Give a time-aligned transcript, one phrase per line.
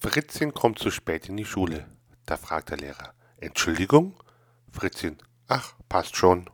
[0.00, 1.86] Fritzchen kommt zu spät in die Schule.
[2.24, 4.14] Da fragt der Lehrer, Entschuldigung?
[4.70, 6.48] Fritzchen, ach, passt schon.